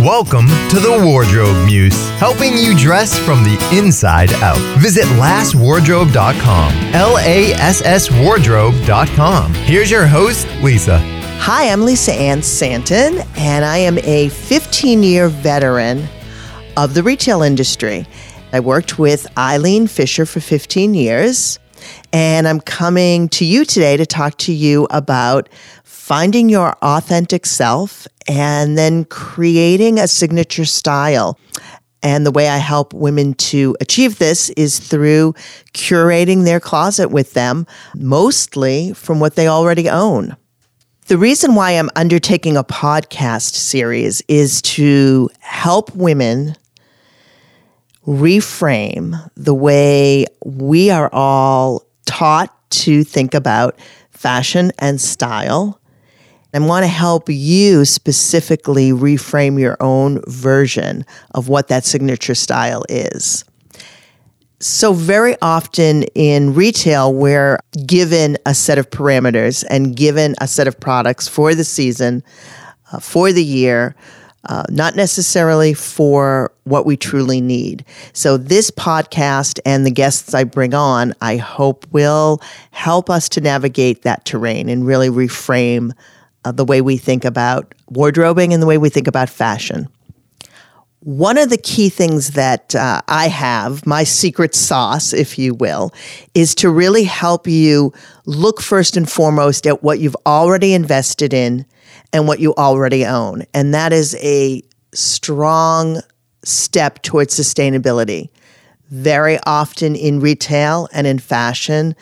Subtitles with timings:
[0.00, 4.56] Welcome to the Wardrobe Muse, helping you dress from the inside out.
[4.80, 9.52] Visit lasswardrobe.com, L A S S wardrobe.com.
[9.52, 10.96] Here's your host, Lisa.
[11.40, 16.08] Hi, I'm Lisa Ann Santin, and I am a 15 year veteran
[16.78, 18.06] of the retail industry.
[18.54, 21.58] I worked with Eileen Fisher for 15 years,
[22.12, 25.48] and I'm coming to you today to talk to you about
[25.84, 31.38] finding your authentic self and then creating a signature style.
[32.02, 35.34] And the way I help women to achieve this is through
[35.74, 40.36] curating their closet with them, mostly from what they already own.
[41.06, 46.56] The reason why I'm undertaking a podcast series is to help women
[48.06, 53.78] reframe the way we are all taught to think about
[54.10, 55.80] fashion and style
[56.52, 61.04] I want to help you specifically reframe your own version
[61.34, 63.44] of what that signature style is.
[64.58, 70.68] So, very often in retail, we're given a set of parameters and given a set
[70.68, 72.22] of products for the season,
[72.92, 73.94] uh, for the year,
[74.48, 77.84] uh, not necessarily for what we truly need.
[78.12, 83.40] So, this podcast and the guests I bring on, I hope will help us to
[83.40, 85.92] navigate that terrain and really reframe
[86.44, 89.88] uh, the way we think about wardrobing and the way we think about fashion.
[91.00, 95.94] One of the key things that uh, I have, my secret sauce, if you will,
[96.34, 97.92] is to really help you
[98.26, 101.64] look first and foremost at what you've already invested in
[102.12, 103.44] and what you already own.
[103.54, 106.00] And that is a strong
[106.44, 108.30] step towards sustainability.
[108.88, 111.94] Very often in retail and in fashion,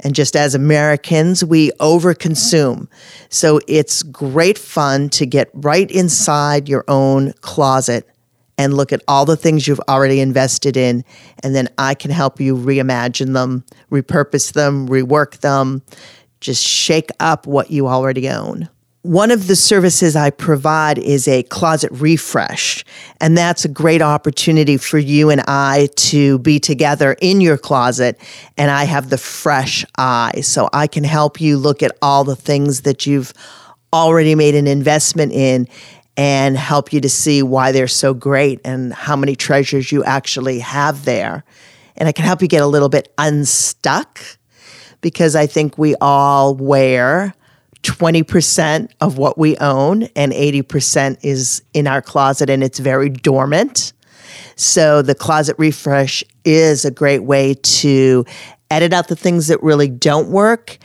[0.00, 2.86] and just as Americans, we overconsume.
[3.30, 8.08] So it's great fun to get right inside your own closet
[8.56, 11.04] and look at all the things you've already invested in.
[11.42, 15.82] And then I can help you reimagine them, repurpose them, rework them,
[16.40, 18.68] just shake up what you already own.
[19.08, 22.84] One of the services I provide is a closet refresh.
[23.22, 28.20] And that's a great opportunity for you and I to be together in your closet.
[28.58, 30.42] And I have the fresh eye.
[30.42, 33.32] So I can help you look at all the things that you've
[33.94, 35.68] already made an investment in
[36.18, 40.58] and help you to see why they're so great and how many treasures you actually
[40.58, 41.44] have there.
[41.96, 44.20] And I can help you get a little bit unstuck
[45.00, 47.34] because I think we all wear
[47.82, 53.92] 20% of what we own and 80% is in our closet and it's very dormant.
[54.56, 58.24] So the closet refresh is a great way to
[58.70, 60.78] edit out the things that really don't work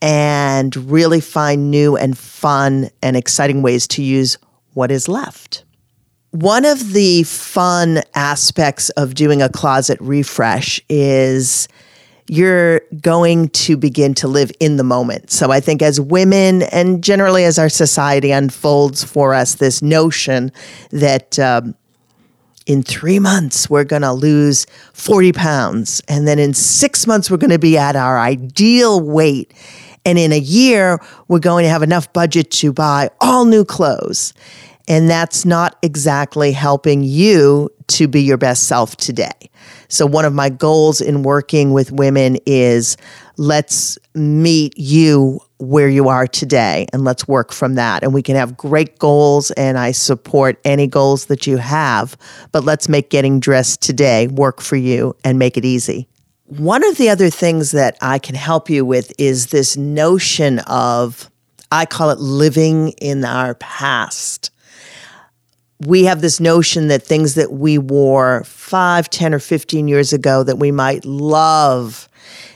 [0.00, 4.38] and really find new and fun and exciting ways to use
[4.74, 5.64] what is left.
[6.30, 11.66] One of the fun aspects of doing a closet refresh is
[12.28, 15.30] you're going to begin to live in the moment.
[15.30, 20.50] So I think as women and generally as our society unfolds for us, this notion
[20.90, 21.74] that um,
[22.66, 27.36] in three months we're going to lose 40 pounds, and then in six months we're
[27.36, 29.52] going to be at our ideal weight.
[30.04, 34.34] And in a year, we're going to have enough budget to buy all new clothes.
[34.88, 39.50] And that's not exactly helping you to be your best self today.
[39.88, 42.96] So, one of my goals in working with women is
[43.36, 48.02] let's meet you where you are today and let's work from that.
[48.02, 52.16] And we can have great goals, and I support any goals that you have,
[52.52, 56.08] but let's make getting dressed today work for you and make it easy.
[56.44, 61.28] One of the other things that I can help you with is this notion of,
[61.72, 64.50] I call it living in our past
[65.80, 70.42] we have this notion that things that we wore five, ten, or 15 years ago
[70.42, 72.08] that we might love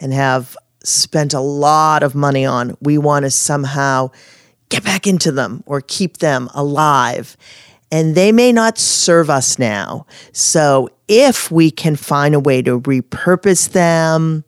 [0.00, 4.10] and have spent a lot of money on, we want to somehow
[4.68, 7.36] get back into them or keep them alive.
[7.90, 10.06] And they may not serve us now.
[10.32, 14.44] So if we can find a way to repurpose them,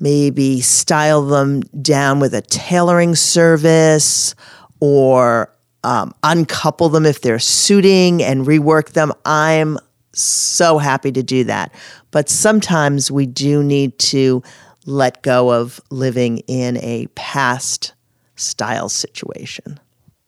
[0.00, 4.34] maybe style them down with a tailoring service
[4.80, 5.55] or
[5.86, 9.12] um, uncouple them if they're suiting and rework them.
[9.24, 9.78] I'm
[10.12, 11.72] so happy to do that.
[12.10, 14.42] But sometimes we do need to
[14.84, 17.94] let go of living in a past
[18.34, 19.78] style situation.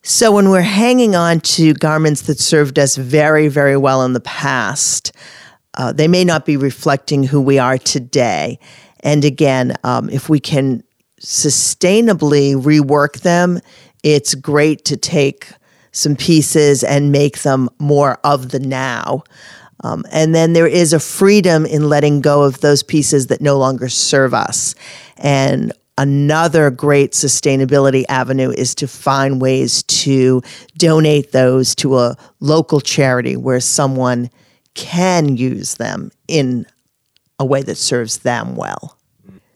[0.04, 4.20] So when we're hanging on to garments that served us very, very well in the
[4.20, 5.10] past,
[5.74, 8.60] uh, they may not be reflecting who we are today.
[9.00, 10.84] And again, um, if we can
[11.20, 13.58] sustainably rework them
[14.02, 15.48] it's great to take
[15.92, 19.24] some pieces and make them more of the now.
[19.84, 23.58] Um, and then there is a freedom in letting go of those pieces that no
[23.58, 24.74] longer serve us.
[25.16, 30.42] And another great sustainability avenue is to find ways to
[30.76, 34.30] donate those to a local charity where someone
[34.74, 36.66] can use them in
[37.38, 38.96] a way that serves them well.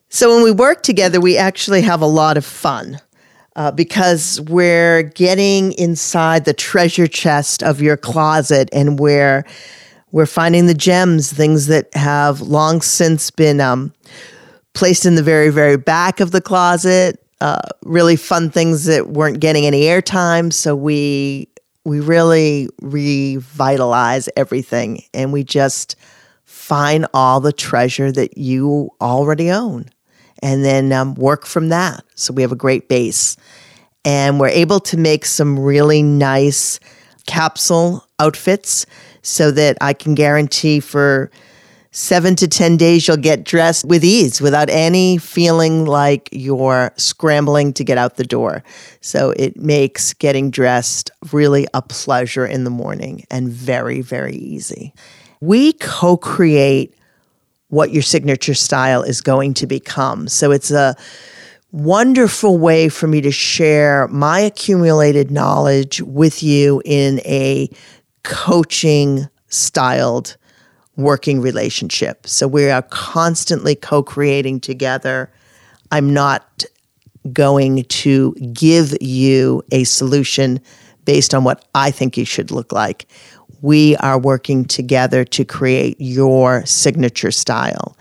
[0.09, 3.01] So when we work together, we actually have a lot of fun.
[3.55, 9.45] Uh, because we're getting inside the treasure chest of your closet and we're
[10.13, 13.93] we're finding the gems, things that have long since been um,
[14.75, 17.19] placed in the very, very back of the closet.
[17.41, 20.53] Uh, really fun things that weren't getting any airtime.
[20.53, 21.49] So we
[21.85, 25.97] we really revitalize everything, and we just
[26.45, 29.87] find all the treasure that you already own
[30.43, 32.05] and then um, work from that.
[32.15, 33.37] So we have a great base.
[34.05, 36.81] And we're able to make some really nice
[37.27, 38.85] capsule outfits
[39.23, 41.31] so that I can guarantee for
[41.93, 47.73] seven to 10 days you'll get dressed with ease without any feeling like you're scrambling
[47.75, 48.65] to get out the door.
[49.03, 54.95] So it makes getting dressed really a pleasure in the morning and very, very easy.
[55.41, 56.95] We co create
[57.73, 60.29] what your signature style is going to become.
[60.29, 60.95] So it's a
[61.71, 67.71] wonderful way for me to share my accumulated knowledge with you in a
[68.25, 70.37] coaching styled
[70.97, 72.27] working relationship.
[72.27, 75.33] So we are constantly co creating together.
[75.91, 76.67] I'm not
[77.33, 80.61] going to give you a solution
[81.07, 83.07] based on what I think you should look like
[83.63, 87.97] we are working together to create your signature style.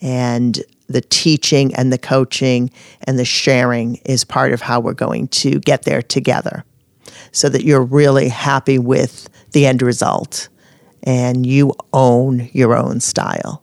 [0.00, 2.70] And the teaching and the coaching
[3.02, 6.64] and the sharing is part of how we're going to get there together
[7.30, 10.48] so that you're really happy with the end result
[11.02, 13.62] and you own your own style.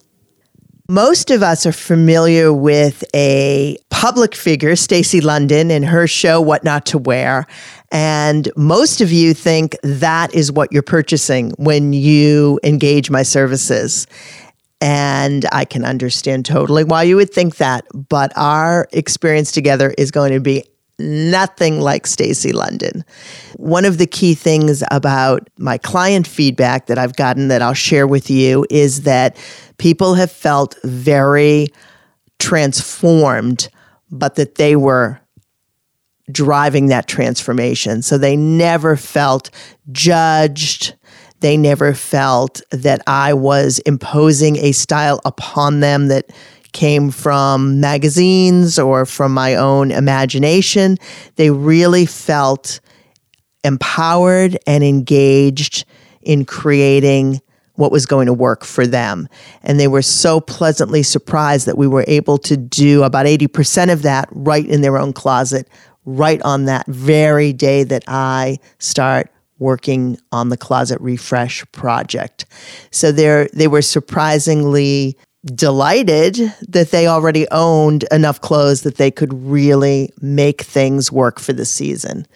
[0.90, 6.64] Most of us are familiar with a public figure, Stacy London, and her show, What
[6.64, 7.46] Not to Wear.
[7.92, 14.08] And most of you think that is what you're purchasing when you engage my services.
[14.82, 17.86] And I can understand totally why you would think that.
[17.94, 20.64] But our experience together is going to be
[21.00, 23.04] nothing like Stacy London.
[23.56, 28.07] One of the key things about my client feedback that I've gotten that I'll share
[28.07, 29.38] with you is that
[29.78, 31.68] people have felt very
[32.40, 33.69] transformed,
[34.12, 35.19] but that they were
[36.31, 38.02] driving that transformation.
[38.02, 39.50] So they never felt
[39.92, 40.95] judged.
[41.40, 46.31] They never felt that I was imposing a style upon them that
[46.71, 50.98] came from magazines or from my own imagination.
[51.36, 52.80] They really felt
[53.63, 55.86] empowered and engaged
[56.21, 57.42] in creating
[57.75, 59.27] what was going to work for them.
[59.63, 64.01] And they were so pleasantly surprised that we were able to do about 80% of
[64.01, 65.68] that right in their own closet,
[66.06, 72.45] right on that very day that I start working on the closet refresh project.
[72.92, 76.36] So they they were surprisingly delighted
[76.68, 81.66] that they already owned enough clothes that they could really make things work for the
[81.66, 82.28] season.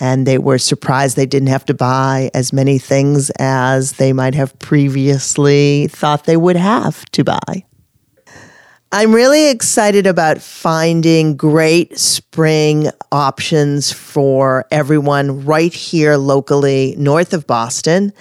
[0.00, 4.34] And they were surprised they didn't have to buy as many things as they might
[4.34, 7.64] have previously thought they would have to buy.
[8.90, 17.46] I'm really excited about finding great spring options for everyone right here locally north of
[17.46, 18.12] Boston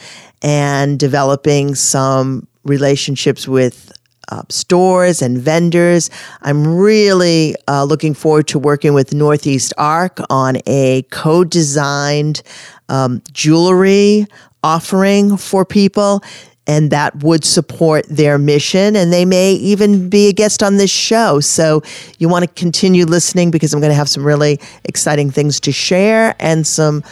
[0.41, 3.91] and developing some relationships with
[4.31, 6.09] uh, stores and vendors.
[6.41, 12.41] I'm really uh, looking forward to working with Northeast Arc on a co designed
[12.89, 14.25] um, jewelry
[14.63, 16.23] offering for people
[16.65, 18.95] and that would support their mission.
[18.95, 21.39] And they may even be a guest on this show.
[21.39, 21.83] So
[22.19, 25.71] you want to continue listening because I'm going to have some really exciting things to
[25.71, 27.03] share and some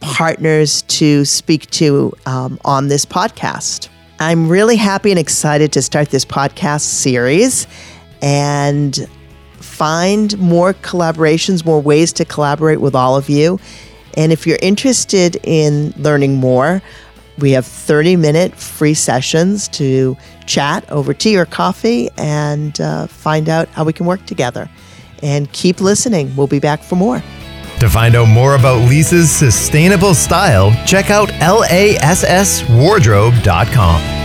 [0.00, 3.88] partners to speak to um, on this podcast.
[4.20, 7.68] I'm really happy and excited to start this podcast series
[8.20, 9.08] and
[9.60, 13.60] find more collaborations, more ways to collaborate with all of you.
[14.16, 16.82] And if you're interested in learning more,
[17.38, 23.48] we have 30 minute free sessions to chat over tea or coffee and uh, find
[23.48, 24.68] out how we can work together.
[25.22, 26.34] And keep listening.
[26.34, 27.22] We'll be back for more.
[27.80, 34.17] To find out more about Lisa's sustainable style, check out lasswardrobe.com.